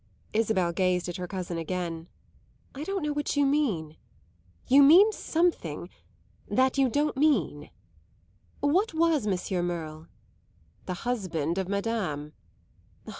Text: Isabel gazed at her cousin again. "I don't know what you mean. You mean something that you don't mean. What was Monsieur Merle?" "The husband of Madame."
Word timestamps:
Isabel 0.33 0.71
gazed 0.73 1.07
at 1.09 1.17
her 1.17 1.27
cousin 1.27 1.59
again. 1.59 2.07
"I 2.73 2.83
don't 2.85 3.03
know 3.03 3.13
what 3.13 3.35
you 3.35 3.45
mean. 3.45 3.97
You 4.67 4.81
mean 4.81 5.11
something 5.11 5.91
that 6.49 6.75
you 6.75 6.89
don't 6.89 7.15
mean. 7.17 7.69
What 8.61 8.95
was 8.95 9.27
Monsieur 9.27 9.61
Merle?" 9.61 10.07
"The 10.87 10.95
husband 11.05 11.59
of 11.59 11.67
Madame." 11.69 12.33